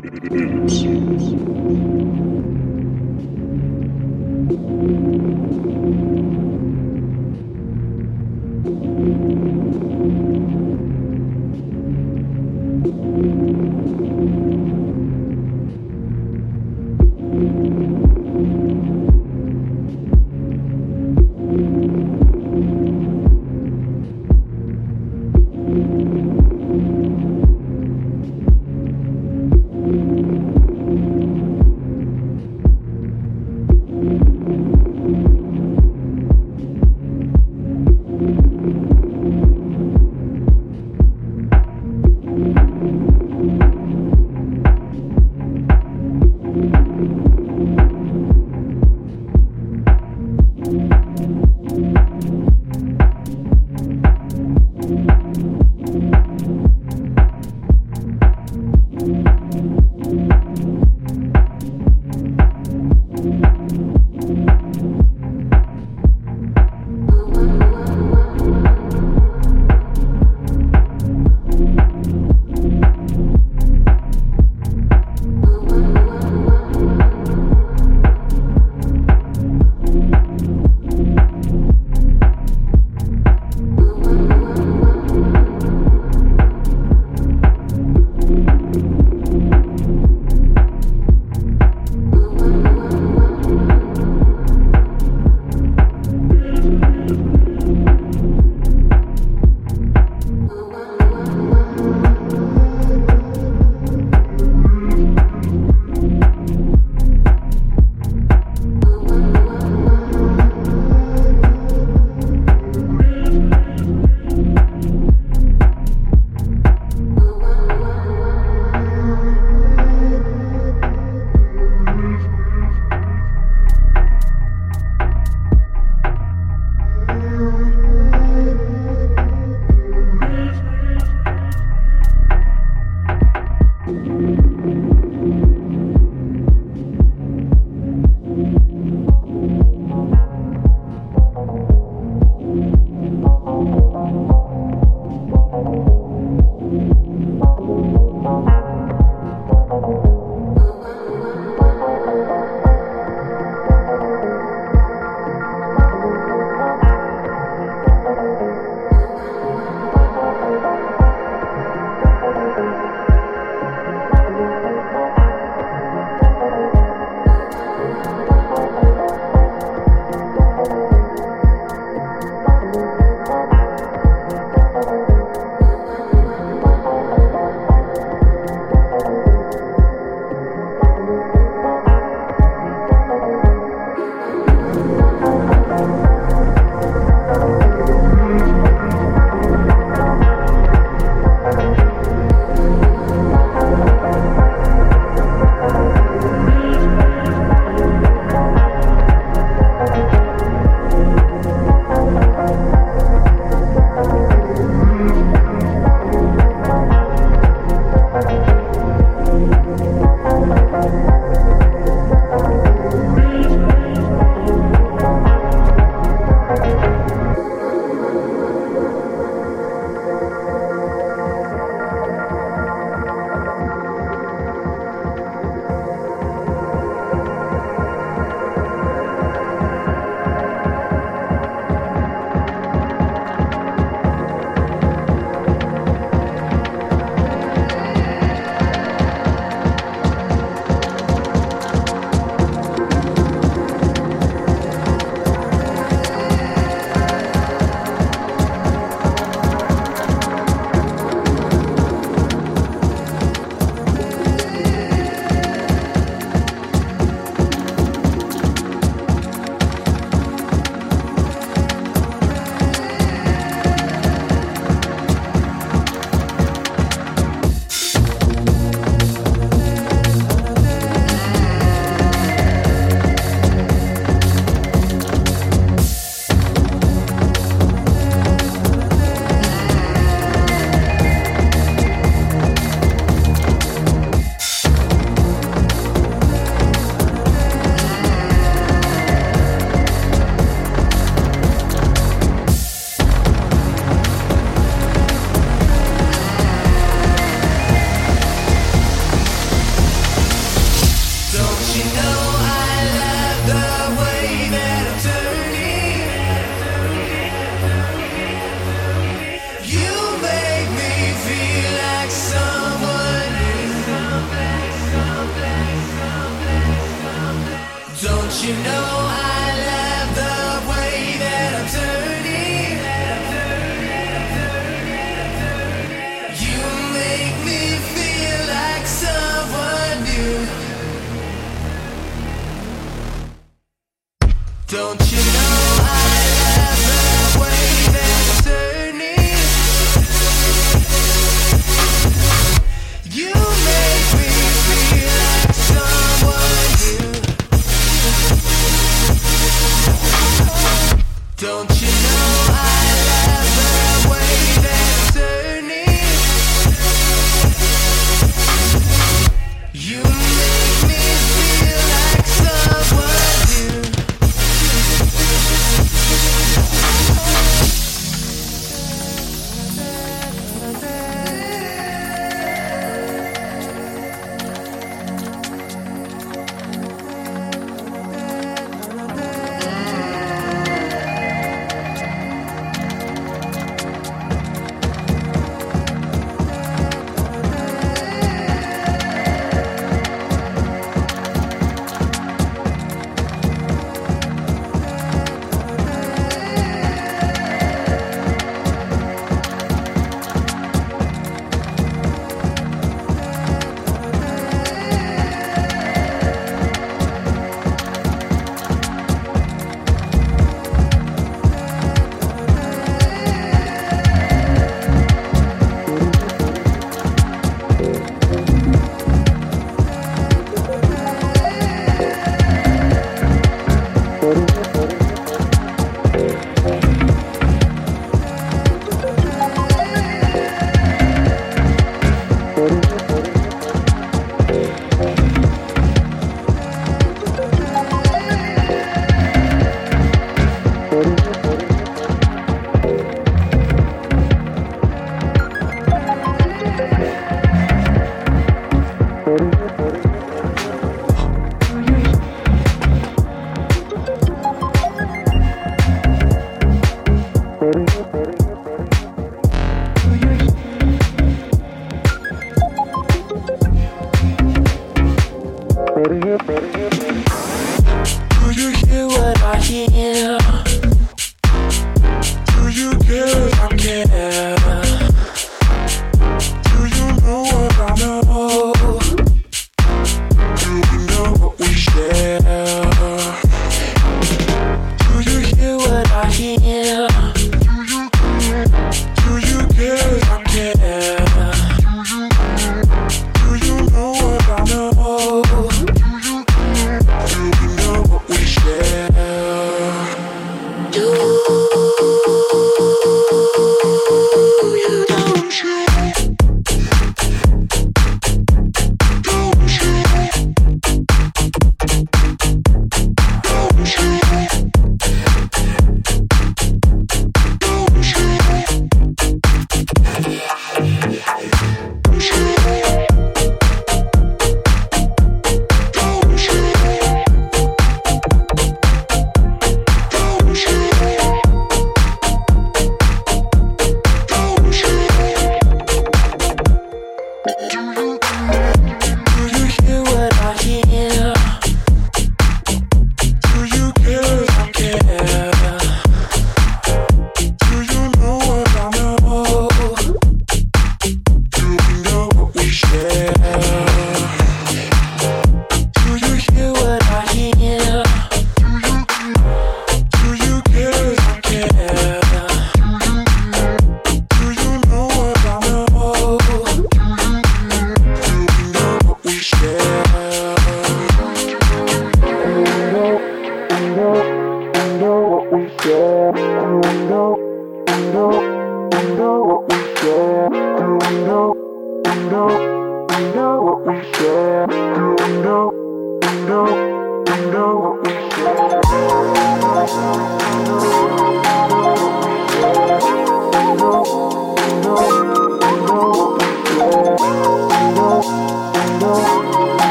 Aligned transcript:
Bills. 0.00 0.84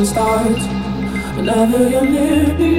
And 0.00 0.08
starts 0.08 0.64
whenever 1.36 1.90
you're 1.90 2.06
near 2.06 2.54
me. 2.54 2.74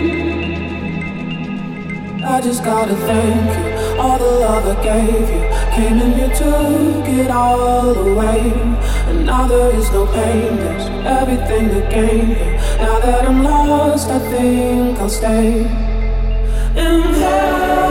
I 2.24 2.42
just 2.42 2.64
gotta 2.64 2.96
thank 2.96 3.46
you. 3.58 4.00
All 4.00 4.18
the 4.18 4.26
love 4.26 4.66
I 4.66 4.84
gave 4.84 5.30
you 5.36 5.44
came 5.76 6.02
and 6.06 6.14
you 6.20 6.28
took 6.36 7.08
it 7.20 7.30
all 7.30 7.96
away. 7.96 8.52
And 9.10 9.26
now 9.28 9.48
there 9.48 9.76
is 9.76 9.92
no 9.92 10.08
pain, 10.08 10.56
there's 10.56 10.88
everything 11.06 11.70
to 11.70 11.82
gain. 11.92 12.30
Now 12.80 13.00
that 13.00 13.26
I'm 13.30 13.44
lost, 13.44 14.10
I 14.10 14.18
think 14.32 14.98
I'll 14.98 15.10
stay 15.10 15.60
in 16.76 17.02
hell. 17.22 17.91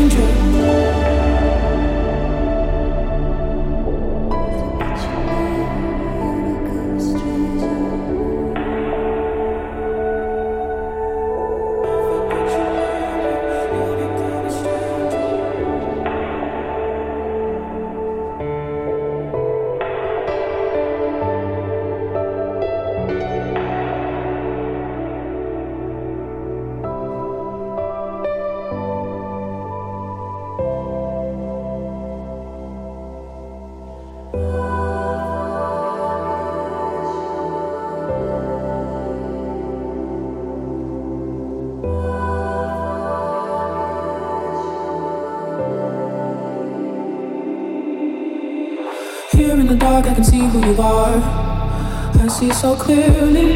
see 52.41 52.51
so 52.53 52.75
clearly. 52.75 53.53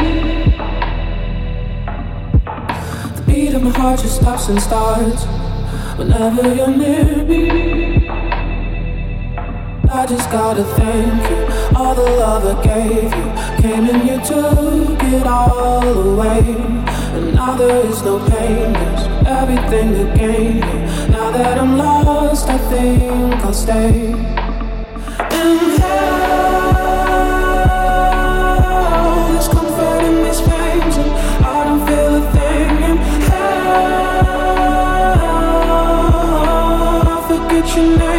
The 3.16 3.24
beat 3.26 3.54
of 3.56 3.64
my 3.64 3.72
heart 3.72 4.00
just 4.00 4.18
stops 4.22 4.48
and 4.50 4.62
starts 4.62 5.24
whenever 5.98 6.54
you're 6.54 6.76
near 6.84 7.26
me. 7.26 8.08
I 9.90 10.06
just 10.06 10.30
gotta 10.30 10.64
thank 10.78 11.22
you. 11.32 11.44
All 11.76 11.96
the 11.96 12.10
love 12.22 12.46
I 12.46 12.56
gave 12.64 13.12
you 13.20 13.28
came 13.64 13.90
and 13.90 14.02
you 14.08 14.18
took 14.24 15.02
it 15.16 15.26
all 15.26 15.88
away. 16.12 16.44
And 17.16 17.34
now 17.34 17.56
there 17.56 17.84
is 17.88 18.04
no 18.04 18.20
pain, 18.30 18.72
there's 18.74 19.06
everything 19.26 19.88
to 19.98 20.06
gain. 20.16 20.60
Now 21.10 21.32
that 21.32 21.58
I'm 21.58 21.76
lost, 21.76 22.48
I 22.50 22.60
think 22.70 23.34
I'll 23.46 23.52
stay. 23.52 24.35
Forget 37.76 38.00
your 38.00 38.15